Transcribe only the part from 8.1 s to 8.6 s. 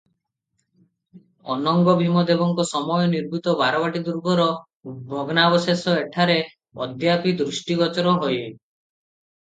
ହୁଅଇ।